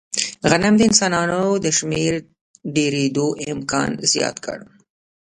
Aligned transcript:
غنم 0.49 0.73
د 0.77 0.81
انسانانو 0.89 1.41
د 1.65 1.67
شمېر 1.77 2.13
ډېرېدو 2.75 3.27
امکان 3.53 3.91
زیات 4.11 4.37
کړ. 4.45 4.59